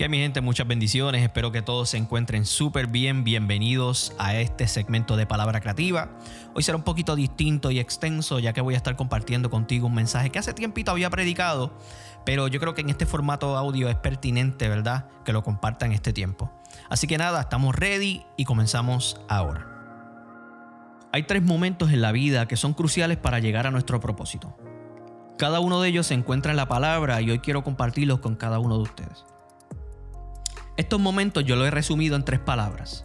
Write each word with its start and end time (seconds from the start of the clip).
Que 0.00 0.08
mi 0.08 0.16
gente, 0.16 0.40
muchas 0.40 0.66
bendiciones. 0.66 1.22
Espero 1.22 1.52
que 1.52 1.60
todos 1.60 1.90
se 1.90 1.98
encuentren 1.98 2.46
súper 2.46 2.86
bien. 2.86 3.22
Bienvenidos 3.22 4.14
a 4.16 4.34
este 4.34 4.66
segmento 4.66 5.14
de 5.14 5.26
Palabra 5.26 5.60
Creativa. 5.60 6.08
Hoy 6.54 6.62
será 6.62 6.78
un 6.78 6.84
poquito 6.84 7.16
distinto 7.16 7.70
y 7.70 7.80
extenso, 7.80 8.38
ya 8.38 8.54
que 8.54 8.62
voy 8.62 8.72
a 8.72 8.76
estar 8.78 8.96
compartiendo 8.96 9.50
contigo 9.50 9.88
un 9.88 9.94
mensaje 9.94 10.30
que 10.30 10.38
hace 10.38 10.54
tiempito 10.54 10.90
había 10.90 11.10
predicado, 11.10 11.76
pero 12.24 12.48
yo 12.48 12.58
creo 12.60 12.72
que 12.72 12.80
en 12.80 12.88
este 12.88 13.04
formato 13.04 13.58
audio 13.58 13.90
es 13.90 13.96
pertinente, 13.96 14.70
¿verdad? 14.70 15.06
Que 15.22 15.34
lo 15.34 15.42
comparta 15.42 15.84
en 15.84 15.92
este 15.92 16.14
tiempo. 16.14 16.50
Así 16.88 17.06
que 17.06 17.18
nada, 17.18 17.42
estamos 17.42 17.74
ready 17.74 18.24
y 18.38 18.46
comenzamos 18.46 19.20
ahora. 19.28 19.66
Hay 21.12 21.24
tres 21.24 21.42
momentos 21.42 21.92
en 21.92 22.00
la 22.00 22.12
vida 22.12 22.48
que 22.48 22.56
son 22.56 22.72
cruciales 22.72 23.18
para 23.18 23.38
llegar 23.38 23.66
a 23.66 23.70
nuestro 23.70 24.00
propósito. 24.00 24.56
Cada 25.36 25.60
uno 25.60 25.78
de 25.82 25.90
ellos 25.90 26.06
se 26.06 26.14
encuentra 26.14 26.52
en 26.52 26.56
la 26.56 26.68
palabra 26.68 27.20
y 27.20 27.30
hoy 27.30 27.40
quiero 27.40 27.62
compartirlos 27.62 28.20
con 28.20 28.34
cada 28.34 28.60
uno 28.60 28.78
de 28.78 28.82
ustedes. 28.84 29.26
Estos 30.80 30.98
momentos 30.98 31.44
yo 31.44 31.56
lo 31.56 31.66
he 31.66 31.70
resumido 31.70 32.16
en 32.16 32.24
tres 32.24 32.40
palabras. 32.40 33.04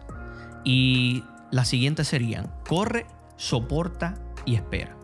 Y 0.64 1.26
las 1.52 1.68
siguientes 1.68 2.08
serían, 2.08 2.50
corre, 2.66 3.06
soporta 3.36 4.16
y 4.46 4.56
espera. 4.56 4.96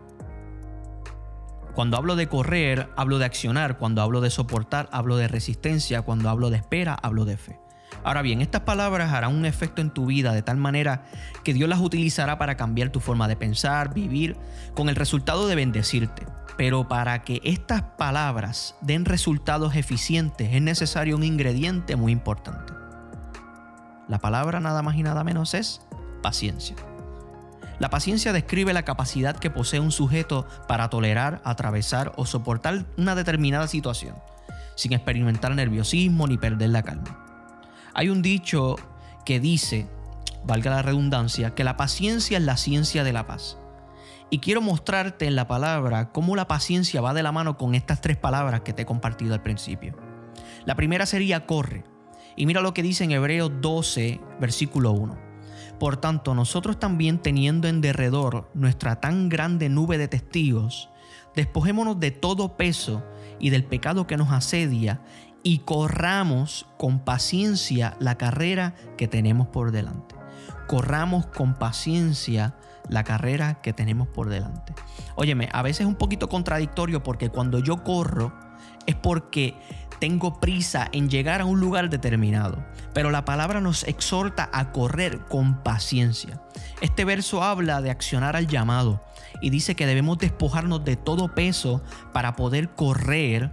Cuando 1.74 1.98
hablo 1.98 2.16
de 2.16 2.28
correr, 2.28 2.88
hablo 2.96 3.18
de 3.18 3.26
accionar. 3.26 3.76
Cuando 3.76 4.00
hablo 4.00 4.22
de 4.22 4.30
soportar, 4.30 4.88
hablo 4.90 5.18
de 5.18 5.28
resistencia. 5.28 6.00
Cuando 6.00 6.30
hablo 6.30 6.48
de 6.48 6.56
espera, 6.56 6.94
hablo 6.94 7.26
de 7.26 7.36
fe. 7.36 7.60
Ahora 8.04 8.22
bien, 8.22 8.40
estas 8.40 8.62
palabras 8.62 9.12
harán 9.12 9.34
un 9.34 9.44
efecto 9.44 9.80
en 9.80 9.90
tu 9.90 10.06
vida 10.06 10.32
de 10.32 10.42
tal 10.42 10.56
manera 10.56 11.04
que 11.44 11.54
Dios 11.54 11.68
las 11.68 11.80
utilizará 11.80 12.38
para 12.38 12.56
cambiar 12.56 12.90
tu 12.90 13.00
forma 13.00 13.28
de 13.28 13.36
pensar, 13.36 13.94
vivir, 13.94 14.36
con 14.74 14.88
el 14.88 14.96
resultado 14.96 15.46
de 15.46 15.54
bendecirte. 15.54 16.26
Pero 16.56 16.88
para 16.88 17.22
que 17.22 17.40
estas 17.44 17.82
palabras 17.82 18.76
den 18.82 19.04
resultados 19.04 19.74
eficientes 19.74 20.50
es 20.52 20.62
necesario 20.62 21.16
un 21.16 21.24
ingrediente 21.24 21.96
muy 21.96 22.12
importante. 22.12 22.72
La 24.08 24.18
palabra 24.18 24.60
nada 24.60 24.82
más 24.82 24.96
y 24.96 25.02
nada 25.02 25.24
menos 25.24 25.54
es 25.54 25.80
paciencia. 26.22 26.76
La 27.78 27.90
paciencia 27.90 28.32
describe 28.32 28.72
la 28.72 28.84
capacidad 28.84 29.36
que 29.36 29.50
posee 29.50 29.80
un 29.80 29.90
sujeto 29.90 30.46
para 30.68 30.88
tolerar, 30.90 31.40
atravesar 31.44 32.12
o 32.16 32.26
soportar 32.26 32.84
una 32.96 33.14
determinada 33.14 33.66
situación, 33.66 34.14
sin 34.76 34.92
experimentar 34.92 35.54
nerviosismo 35.54 36.26
ni 36.26 36.38
perder 36.38 36.70
la 36.70 36.82
calma. 36.82 37.21
Hay 37.94 38.08
un 38.08 38.22
dicho 38.22 38.76
que 39.24 39.38
dice, 39.38 39.86
valga 40.44 40.70
la 40.70 40.82
redundancia, 40.82 41.54
que 41.54 41.64
la 41.64 41.76
paciencia 41.76 42.38
es 42.38 42.44
la 42.44 42.56
ciencia 42.56 43.04
de 43.04 43.12
la 43.12 43.26
paz. 43.26 43.58
Y 44.30 44.38
quiero 44.38 44.62
mostrarte 44.62 45.26
en 45.26 45.36
la 45.36 45.46
palabra 45.46 46.10
cómo 46.10 46.34
la 46.36 46.48
paciencia 46.48 47.02
va 47.02 47.12
de 47.12 47.22
la 47.22 47.32
mano 47.32 47.58
con 47.58 47.74
estas 47.74 48.00
tres 48.00 48.16
palabras 48.16 48.62
que 48.62 48.72
te 48.72 48.82
he 48.82 48.86
compartido 48.86 49.34
al 49.34 49.42
principio. 49.42 49.94
La 50.64 50.74
primera 50.74 51.04
sería 51.04 51.44
corre. 51.44 51.84
Y 52.34 52.46
mira 52.46 52.62
lo 52.62 52.72
que 52.72 52.82
dice 52.82 53.04
en 53.04 53.10
Hebreos 53.10 53.52
12, 53.60 54.20
versículo 54.40 54.92
1. 54.92 55.18
Por 55.78 55.98
tanto, 55.98 56.34
nosotros 56.34 56.78
también 56.78 57.18
teniendo 57.18 57.68
en 57.68 57.82
derredor 57.82 58.50
nuestra 58.54 59.00
tan 59.00 59.28
grande 59.28 59.68
nube 59.68 59.98
de 59.98 60.08
testigos, 60.08 60.88
despojémonos 61.34 62.00
de 62.00 62.10
todo 62.10 62.56
peso 62.56 63.04
y 63.38 63.50
del 63.50 63.64
pecado 63.64 64.06
que 64.06 64.16
nos 64.16 64.30
asedia 64.30 65.02
y 65.42 65.58
corramos 65.60 66.66
con 66.78 67.00
paciencia 67.00 67.96
la 67.98 68.16
carrera 68.16 68.74
que 68.96 69.08
tenemos 69.08 69.48
por 69.48 69.72
delante. 69.72 70.14
Corramos 70.68 71.26
con 71.26 71.54
paciencia 71.54 72.54
la 72.88 73.04
carrera 73.04 73.60
que 73.60 73.72
tenemos 73.72 74.08
por 74.08 74.28
delante. 74.28 74.74
Óyeme, 75.14 75.48
a 75.52 75.62
veces 75.62 75.80
es 75.80 75.86
un 75.86 75.96
poquito 75.96 76.28
contradictorio 76.28 77.02
porque 77.02 77.30
cuando 77.30 77.58
yo 77.58 77.82
corro 77.84 78.32
es 78.86 78.94
porque 78.94 79.56
tengo 80.02 80.40
prisa 80.40 80.88
en 80.90 81.08
llegar 81.08 81.40
a 81.40 81.44
un 81.44 81.60
lugar 81.60 81.88
determinado. 81.88 82.64
Pero 82.92 83.10
la 83.10 83.24
palabra 83.24 83.60
nos 83.60 83.84
exhorta 83.84 84.50
a 84.52 84.72
correr 84.72 85.20
con 85.26 85.62
paciencia. 85.62 86.42
Este 86.80 87.04
verso 87.04 87.42
habla 87.42 87.80
de 87.80 87.90
accionar 87.90 88.34
al 88.34 88.48
llamado 88.48 89.00
y 89.40 89.50
dice 89.50 89.76
que 89.76 89.86
debemos 89.86 90.18
despojarnos 90.18 90.84
de 90.84 90.96
todo 90.96 91.34
peso 91.34 91.82
para 92.12 92.34
poder 92.34 92.70
correr 92.70 93.52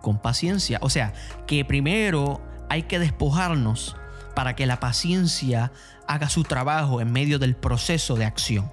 con 0.00 0.18
paciencia. 0.18 0.78
O 0.82 0.90
sea, 0.90 1.12
que 1.46 1.64
primero 1.64 2.40
hay 2.68 2.84
que 2.84 2.98
despojarnos 2.98 3.96
para 4.34 4.54
que 4.54 4.66
la 4.66 4.80
paciencia 4.80 5.72
haga 6.06 6.28
su 6.28 6.44
trabajo 6.44 7.00
en 7.00 7.12
medio 7.12 7.38
del 7.38 7.56
proceso 7.56 8.14
de 8.14 8.24
acción. 8.24 8.70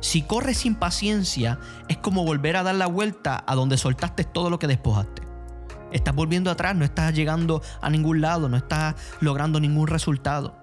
Si 0.00 0.22
corres 0.22 0.58
sin 0.58 0.74
paciencia, 0.74 1.58
es 1.88 1.96
como 1.96 2.24
volver 2.24 2.56
a 2.56 2.62
dar 2.62 2.74
la 2.74 2.86
vuelta 2.86 3.42
a 3.46 3.54
donde 3.54 3.78
soltaste 3.78 4.24
todo 4.24 4.50
lo 4.50 4.58
que 4.58 4.66
despojaste. 4.66 5.22
Estás 5.92 6.14
volviendo 6.14 6.50
atrás, 6.50 6.76
no 6.76 6.84
estás 6.84 7.14
llegando 7.14 7.62
a 7.80 7.90
ningún 7.90 8.20
lado, 8.20 8.48
no 8.48 8.56
estás 8.56 8.94
logrando 9.20 9.60
ningún 9.60 9.86
resultado. 9.86 10.58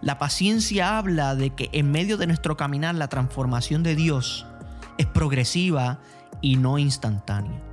La 0.00 0.18
paciencia 0.18 0.96
habla 0.96 1.34
de 1.34 1.50
que 1.50 1.68
en 1.72 1.90
medio 1.90 2.16
de 2.16 2.26
nuestro 2.26 2.56
caminar 2.56 2.94
la 2.94 3.08
transformación 3.08 3.82
de 3.82 3.94
Dios 3.94 4.46
es 4.96 5.06
progresiva 5.06 5.98
y 6.40 6.56
no 6.56 6.78
instantánea. 6.78 7.69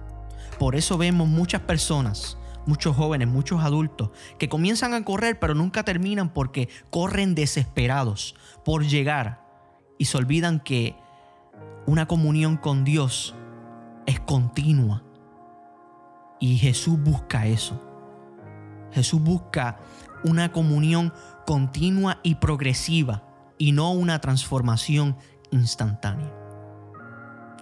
Por 0.59 0.75
eso 0.75 0.97
vemos 0.97 1.27
muchas 1.27 1.61
personas 1.61 2.37
muchos 2.67 2.95
jóvenes, 2.95 3.27
muchos 3.27 3.63
adultos, 3.63 4.11
que 4.37 4.49
comienzan 4.49 4.93
a 4.93 5.03
correr 5.03 5.39
pero 5.39 5.55
nunca 5.55 5.83
terminan 5.83 6.29
porque 6.29 6.69
corren 6.89 7.33
desesperados 7.33 8.35
por 8.63 8.85
llegar 8.85 9.41
y 9.97 10.05
se 10.05 10.17
olvidan 10.17 10.59
que 10.59 10.95
una 11.85 12.07
comunión 12.07 12.57
con 12.57 12.83
Dios 12.83 13.33
es 14.05 14.19
continua. 14.19 15.03
Y 16.39 16.57
Jesús 16.57 17.01
busca 17.01 17.47
eso. 17.47 17.81
Jesús 18.91 19.21
busca 19.21 19.79
una 20.23 20.51
comunión 20.51 21.13
continua 21.45 22.19
y 22.21 22.35
progresiva 22.35 23.23
y 23.57 23.71
no 23.71 23.91
una 23.91 24.19
transformación 24.19 25.17
instantánea. 25.51 26.31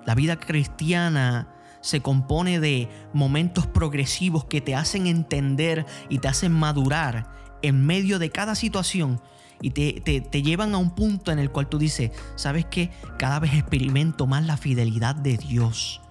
La 0.05 0.15
vida 0.15 0.39
cristiana 0.39 1.54
se 1.85 2.01
compone 2.01 2.59
de 2.59 2.89
momentos 3.13 3.67
progresivos 3.67 4.45
que 4.45 4.59
te 4.59 4.73
hacen 4.73 5.05
entender 5.05 5.85
y 6.09 6.17
te 6.17 6.27
hacen 6.27 6.51
madurar 6.51 7.29
en 7.61 7.85
medio 7.85 8.17
de 8.17 8.31
cada 8.31 8.55
situación 8.55 9.21
y 9.61 9.69
te, 9.69 10.41
llevan 10.41 10.73
a 10.73 10.79
un 10.79 10.95
punto 10.95 11.31
en 11.31 11.37
el 11.37 11.51
cual 11.51 11.67
tú 11.67 11.77
dices, 11.77 12.09
¿sabes 12.35 12.65
qué? 12.65 12.89
Cada 13.19 13.37
vez 13.39 13.53
experimento 13.53 14.25
más 14.25 14.47
la 14.47 14.57
fidelidad 14.57 15.13
de 15.13 15.37
Dios. 15.37 16.01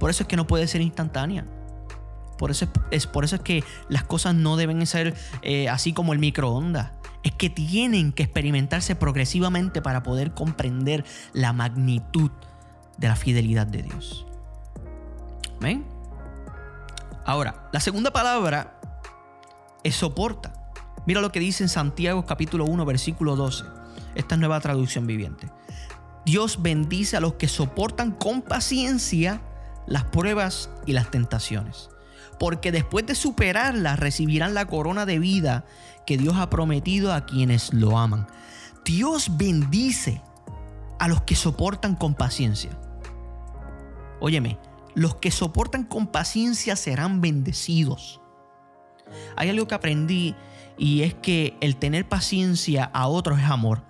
Por 0.00 0.08
eso 0.08 0.22
es 0.22 0.26
que 0.26 0.36
no 0.36 0.46
puede 0.46 0.66
ser 0.66 0.80
instantánea. 0.80 1.44
Por 2.38 2.50
eso 2.50 2.66
es, 2.90 3.06
por 3.06 3.24
eso 3.24 3.36
es 3.36 3.42
que 3.42 3.64
las 3.90 4.04
cosas 4.04 4.34
no 4.34 4.56
deben 4.56 4.86
ser 4.86 5.14
eh, 5.42 5.68
así 5.68 5.92
como 5.92 6.14
el 6.14 6.18
microondas. 6.18 6.92
Es 7.24 7.32
que 7.32 7.50
tienen 7.50 8.10
que 8.10 8.22
experimentarse 8.22 8.96
progresivamente 8.96 9.82
para 9.82 10.02
poder 10.02 10.32
comprender 10.32 11.04
la 11.34 11.52
magnitud 11.52 12.30
de 12.96 13.08
la 13.08 13.16
fidelidad 13.16 13.66
de 13.66 13.82
Dios. 13.82 14.26
Ahora, 17.24 17.68
la 17.72 17.80
segunda 17.80 18.12
palabra 18.12 18.80
es 19.84 19.94
soporta. 19.94 20.52
Mira 21.06 21.20
lo 21.20 21.32
que 21.32 21.40
dice 21.40 21.62
en 21.62 21.68
Santiago 21.68 22.26
capítulo 22.26 22.64
1 22.64 22.84
versículo 22.84 23.36
12. 23.36 23.64
Esta 24.14 24.36
nueva 24.36 24.60
traducción 24.60 25.06
viviente. 25.06 25.48
Dios 26.24 26.62
bendice 26.62 27.16
a 27.16 27.20
los 27.20 27.34
que 27.34 27.48
soportan 27.48 28.12
con 28.12 28.42
paciencia 28.42 29.40
las 29.86 30.04
pruebas 30.04 30.70
y 30.86 30.92
las 30.92 31.10
tentaciones. 31.10 31.90
Porque 32.38 32.72
después 32.72 33.06
de 33.06 33.14
superarlas 33.14 33.98
recibirán 33.98 34.54
la 34.54 34.66
corona 34.66 35.06
de 35.06 35.18
vida 35.18 35.64
que 36.06 36.18
Dios 36.18 36.36
ha 36.36 36.50
prometido 36.50 37.12
a 37.12 37.24
quienes 37.24 37.72
lo 37.72 37.98
aman. 37.98 38.26
Dios 38.84 39.36
bendice 39.36 40.22
a 40.98 41.08
los 41.08 41.22
que 41.22 41.36
soportan 41.36 41.94
con 41.94 42.14
paciencia. 42.14 42.70
Óyeme, 44.20 44.58
los 44.94 45.16
que 45.16 45.30
soportan 45.30 45.84
con 45.84 46.06
paciencia 46.06 46.76
serán 46.76 47.20
bendecidos. 47.20 48.20
Hay 49.36 49.48
algo 49.48 49.66
que 49.66 49.74
aprendí 49.74 50.34
y 50.78 51.02
es 51.02 51.14
que 51.14 51.56
el 51.60 51.76
tener 51.76 52.08
paciencia 52.08 52.84
a 52.84 53.08
otros 53.08 53.38
es 53.38 53.46
amor 53.46 53.82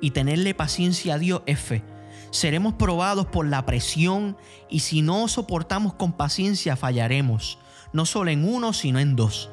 y 0.00 0.10
tenerle 0.10 0.54
paciencia 0.54 1.14
a 1.14 1.18
Dios 1.18 1.42
es 1.46 1.58
fe. 1.58 1.84
Seremos 2.30 2.74
probados 2.74 3.26
por 3.26 3.46
la 3.46 3.64
presión 3.64 4.36
y 4.68 4.80
si 4.80 5.02
no 5.02 5.28
soportamos 5.28 5.94
con 5.94 6.12
paciencia 6.12 6.76
fallaremos, 6.76 7.58
no 7.92 8.04
solo 8.04 8.30
en 8.30 8.46
uno, 8.46 8.72
sino 8.72 8.98
en 8.98 9.16
dos. 9.16 9.50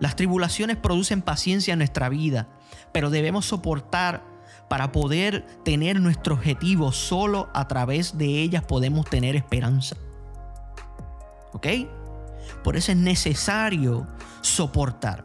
Las 0.00 0.14
tribulaciones 0.14 0.76
producen 0.76 1.22
paciencia 1.22 1.72
en 1.72 1.78
nuestra 1.78 2.08
vida, 2.08 2.48
pero 2.92 3.10
debemos 3.10 3.46
soportar 3.46 4.22
para 4.68 4.92
poder 4.92 5.46
tener 5.64 6.00
nuestro 6.00 6.34
objetivo, 6.34 6.92
solo 6.92 7.48
a 7.54 7.68
través 7.68 8.18
de 8.18 8.42
ellas 8.42 8.64
podemos 8.64 9.08
tener 9.08 9.36
esperanza. 9.36 9.96
¿Ok? 11.52 11.66
Por 12.62 12.76
eso 12.76 12.92
es 12.92 12.98
necesario 12.98 14.06
soportar. 14.42 15.24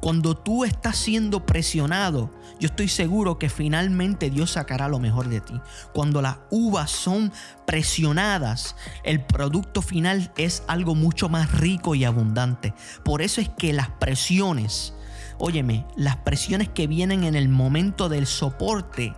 Cuando 0.00 0.36
tú 0.36 0.66
estás 0.66 0.98
siendo 0.98 1.46
presionado, 1.46 2.30
yo 2.60 2.66
estoy 2.66 2.88
seguro 2.88 3.38
que 3.38 3.48
finalmente 3.48 4.28
Dios 4.28 4.50
sacará 4.50 4.86
lo 4.86 4.98
mejor 4.98 5.30
de 5.30 5.40
ti. 5.40 5.58
Cuando 5.94 6.20
las 6.20 6.36
uvas 6.50 6.90
son 6.90 7.32
presionadas, 7.66 8.76
el 9.02 9.24
producto 9.24 9.80
final 9.80 10.30
es 10.36 10.62
algo 10.68 10.94
mucho 10.94 11.30
más 11.30 11.52
rico 11.52 11.94
y 11.94 12.04
abundante. 12.04 12.74
Por 13.02 13.22
eso 13.22 13.40
es 13.40 13.48
que 13.48 13.72
las 13.72 13.88
presiones, 13.88 14.93
óyeme, 15.38 15.86
las 15.96 16.16
presiones 16.16 16.68
que 16.68 16.86
vienen 16.86 17.24
en 17.24 17.34
el 17.34 17.48
momento 17.48 18.08
del 18.08 18.26
soporte, 18.26 19.14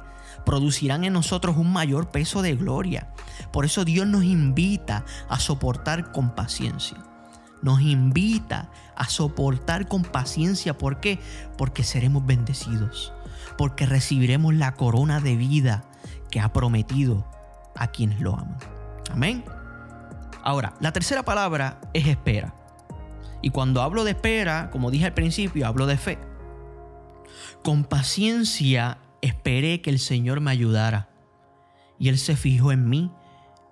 producirán 0.46 1.04
en 1.04 1.12
nosotros 1.12 1.56
un 1.56 1.72
mayor 1.72 2.10
peso 2.10 2.40
de 2.40 2.54
gloria. 2.54 3.08
Por 3.52 3.64
eso 3.64 3.84
Dios 3.84 4.06
nos 4.06 4.24
invita 4.24 5.04
a 5.28 5.38
soportar 5.40 6.12
con 6.12 6.34
paciencia. 6.34 6.96
Nos 7.62 7.80
invita 7.80 8.70
a 8.94 9.08
soportar 9.08 9.88
con 9.88 10.02
paciencia. 10.02 10.78
¿Por 10.78 11.00
qué? 11.00 11.18
Porque 11.58 11.82
seremos 11.82 12.24
bendecidos. 12.24 13.12
Porque 13.58 13.86
recibiremos 13.86 14.54
la 14.54 14.74
corona 14.74 15.20
de 15.20 15.36
vida 15.36 15.84
que 16.30 16.40
ha 16.40 16.52
prometido 16.52 17.26
a 17.74 17.88
quienes 17.88 18.20
lo 18.20 18.34
aman. 18.34 18.58
Amén. 19.10 19.44
Ahora, 20.44 20.74
la 20.80 20.92
tercera 20.92 21.24
palabra 21.24 21.80
es 21.92 22.06
espera. 22.06 22.54
Y 23.42 23.50
cuando 23.50 23.82
hablo 23.82 24.04
de 24.04 24.12
espera, 24.12 24.70
como 24.70 24.90
dije 24.90 25.06
al 25.06 25.14
principio, 25.14 25.66
hablo 25.66 25.86
de 25.86 25.96
fe. 25.96 26.18
Con 27.62 27.84
paciencia 27.84 28.98
esperé 29.20 29.80
que 29.80 29.90
el 29.90 29.98
Señor 29.98 30.40
me 30.40 30.50
ayudara. 30.50 31.10
Y 31.98 32.08
Él 32.08 32.18
se 32.18 32.36
fijó 32.36 32.72
en 32.72 32.88
mí 32.88 33.12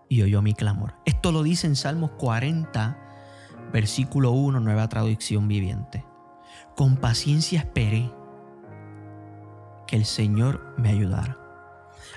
y 0.08 0.22
oyó 0.22 0.42
mi 0.42 0.54
clamor. 0.54 0.94
Esto 1.04 1.32
lo 1.32 1.42
dice 1.42 1.66
en 1.66 1.76
Salmos 1.76 2.12
40, 2.12 2.98
versículo 3.72 4.32
1, 4.32 4.60
nueva 4.60 4.88
traducción 4.88 5.48
viviente. 5.48 6.04
Con 6.76 6.96
paciencia 6.96 7.60
esperé 7.60 8.12
que 9.86 9.96
el 9.96 10.04
Señor 10.04 10.74
me 10.76 10.90
ayudara. 10.90 11.38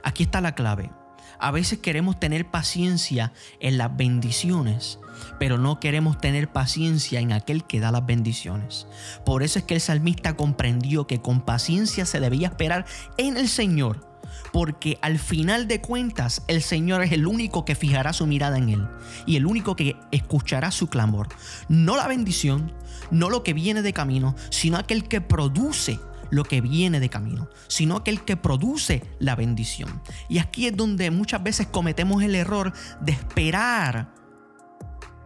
Aquí 0.03 0.23
está 0.23 0.41
la 0.41 0.55
clave. 0.55 0.91
A 1.39 1.51
veces 1.51 1.79
queremos 1.79 2.19
tener 2.19 2.49
paciencia 2.49 3.31
en 3.59 3.77
las 3.77 3.95
bendiciones, 3.95 4.99
pero 5.39 5.57
no 5.57 5.79
queremos 5.79 6.19
tener 6.19 6.51
paciencia 6.51 7.19
en 7.19 7.31
aquel 7.31 7.63
que 7.63 7.79
da 7.79 7.91
las 7.91 8.05
bendiciones. 8.05 8.87
Por 9.25 9.43
eso 9.43 9.59
es 9.59 9.65
que 9.65 9.75
el 9.75 9.81
salmista 9.81 10.35
comprendió 10.35 11.07
que 11.07 11.21
con 11.21 11.41
paciencia 11.41 12.05
se 12.05 12.19
debía 12.19 12.47
esperar 12.47 12.85
en 13.17 13.37
el 13.37 13.47
Señor, 13.47 14.07
porque 14.51 14.97
al 15.01 15.19
final 15.19 15.67
de 15.67 15.81
cuentas 15.81 16.43
el 16.47 16.61
Señor 16.61 17.03
es 17.03 17.11
el 17.11 17.27
único 17.27 17.65
que 17.65 17.75
fijará 17.75 18.13
su 18.13 18.27
mirada 18.27 18.57
en 18.57 18.69
él 18.69 18.87
y 19.25 19.35
el 19.35 19.45
único 19.45 19.75
que 19.75 19.95
escuchará 20.11 20.71
su 20.71 20.87
clamor. 20.87 21.27
No 21.69 21.95
la 21.95 22.07
bendición, 22.07 22.73
no 23.11 23.29
lo 23.29 23.43
que 23.43 23.53
viene 23.53 23.81
de 23.81 23.93
camino, 23.93 24.35
sino 24.49 24.77
aquel 24.77 25.07
que 25.07 25.21
produce 25.21 25.99
lo 26.29 26.43
que 26.43 26.61
viene 26.61 26.99
de 26.99 27.09
camino, 27.09 27.49
sino 27.67 27.97
aquel 27.97 28.23
que 28.23 28.37
produce 28.37 29.03
la 29.19 29.35
bendición. 29.35 30.01
Y 30.29 30.39
aquí 30.39 30.67
es 30.67 30.75
donde 30.75 31.11
muchas 31.11 31.43
veces 31.43 31.67
cometemos 31.67 32.23
el 32.23 32.35
error 32.35 32.73
de 33.01 33.11
esperar, 33.11 34.13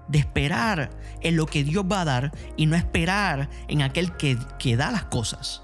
de 0.07 0.19
esperar 0.19 0.89
en 1.21 1.35
lo 1.35 1.45
que 1.45 1.63
Dios 1.63 1.85
va 1.89 2.01
a 2.01 2.05
dar 2.05 2.31
y 2.57 2.65
no 2.65 2.75
esperar 2.75 3.49
en 3.67 3.81
aquel 3.81 4.15
que, 4.17 4.37
que 4.59 4.75
da 4.75 4.91
las 4.91 5.05
cosas. 5.05 5.63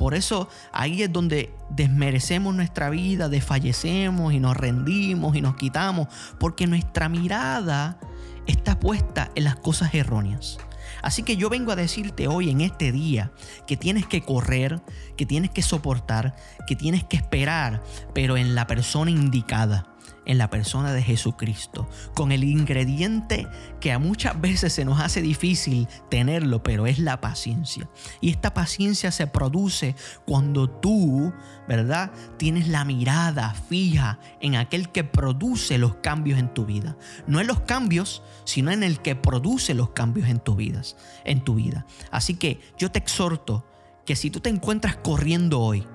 Por 0.00 0.14
eso 0.14 0.48
ahí 0.72 1.02
es 1.02 1.12
donde 1.12 1.54
desmerecemos 1.68 2.54
nuestra 2.54 2.88
vida, 2.88 3.28
desfallecemos 3.28 4.32
y 4.32 4.40
nos 4.40 4.56
rendimos 4.56 5.36
y 5.36 5.42
nos 5.42 5.56
quitamos, 5.56 6.08
porque 6.38 6.66
nuestra 6.66 7.10
mirada 7.10 8.00
está 8.46 8.80
puesta 8.80 9.30
en 9.34 9.44
las 9.44 9.56
cosas 9.56 9.94
erróneas. 9.94 10.58
Así 11.02 11.22
que 11.22 11.36
yo 11.36 11.48
vengo 11.48 11.72
a 11.72 11.76
decirte 11.76 12.28
hoy 12.28 12.50
en 12.50 12.60
este 12.60 12.92
día 12.92 13.32
que 13.66 13.76
tienes 13.76 14.06
que 14.06 14.22
correr, 14.22 14.80
que 15.16 15.26
tienes 15.26 15.50
que 15.50 15.62
soportar, 15.62 16.36
que 16.66 16.76
tienes 16.76 17.04
que 17.04 17.16
esperar, 17.16 17.82
pero 18.14 18.36
en 18.36 18.54
la 18.54 18.66
persona 18.66 19.10
indicada 19.10 19.89
en 20.26 20.38
la 20.38 20.50
persona 20.50 20.92
de 20.92 21.02
Jesucristo, 21.02 21.88
con 22.14 22.32
el 22.32 22.44
ingrediente 22.44 23.48
que 23.80 23.92
a 23.92 23.98
muchas 23.98 24.40
veces 24.40 24.72
se 24.72 24.84
nos 24.84 25.00
hace 25.00 25.22
difícil 25.22 25.88
tenerlo, 26.08 26.62
pero 26.62 26.86
es 26.86 26.98
la 26.98 27.20
paciencia. 27.20 27.88
Y 28.20 28.30
esta 28.30 28.54
paciencia 28.54 29.10
se 29.10 29.26
produce 29.26 29.96
cuando 30.26 30.68
tú, 30.68 31.32
¿verdad? 31.68 32.12
Tienes 32.36 32.68
la 32.68 32.84
mirada 32.84 33.54
fija 33.54 34.18
en 34.40 34.56
aquel 34.56 34.90
que 34.90 35.04
produce 35.04 35.78
los 35.78 35.96
cambios 35.96 36.38
en 36.38 36.52
tu 36.52 36.66
vida. 36.66 36.96
No 37.26 37.40
en 37.40 37.46
los 37.46 37.60
cambios, 37.60 38.22
sino 38.44 38.70
en 38.70 38.82
el 38.82 39.00
que 39.00 39.16
produce 39.16 39.74
los 39.74 39.90
cambios 39.90 40.28
en 40.28 40.40
tu 40.40 40.54
vida, 40.54 40.82
en 41.24 41.42
tu 41.42 41.54
vida. 41.54 41.86
Así 42.10 42.34
que 42.34 42.60
yo 42.78 42.90
te 42.90 42.98
exhorto 42.98 43.66
que 44.04 44.16
si 44.16 44.30
tú 44.30 44.40
te 44.40 44.50
encuentras 44.50 44.96
corriendo 44.96 45.60
hoy, 45.60 45.86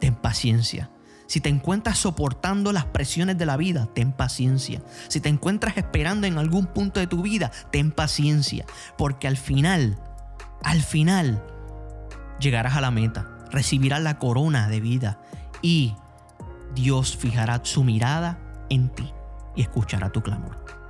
ten 0.00 0.14
paciencia 0.14 0.90
si 1.26 1.40
te 1.40 1.48
encuentras 1.48 1.98
soportando 1.98 2.72
las 2.72 2.84
presiones 2.86 3.38
de 3.38 3.46
la 3.46 3.56
vida, 3.56 3.88
ten 3.94 4.12
paciencia. 4.12 4.82
Si 5.08 5.20
te 5.20 5.28
encuentras 5.28 5.76
esperando 5.76 6.26
en 6.26 6.38
algún 6.38 6.66
punto 6.66 7.00
de 7.00 7.06
tu 7.06 7.22
vida, 7.22 7.50
ten 7.70 7.90
paciencia. 7.90 8.64
Porque 8.98 9.28
al 9.28 9.36
final, 9.36 9.98
al 10.62 10.82
final, 10.82 11.42
llegarás 12.38 12.76
a 12.76 12.80
la 12.80 12.90
meta, 12.90 13.28
recibirás 13.50 14.02
la 14.02 14.18
corona 14.18 14.68
de 14.68 14.80
vida 14.80 15.20
y 15.62 15.94
Dios 16.74 17.16
fijará 17.16 17.60
su 17.62 17.84
mirada 17.84 18.38
en 18.68 18.88
ti 18.88 19.12
y 19.54 19.62
escuchará 19.62 20.10
tu 20.10 20.22
clamor. 20.22 20.81